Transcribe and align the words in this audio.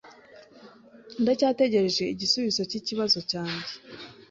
Ndacyategereje 1.21 2.03
igisubizo 2.13 2.61
cyikibazo 2.69 3.17
cyanjye. 3.29 3.71